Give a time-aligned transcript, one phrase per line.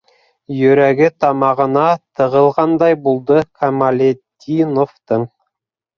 [0.59, 1.83] -Йөрәге тамағына
[2.21, 5.29] тығылғандай булды Камалетдиновтың.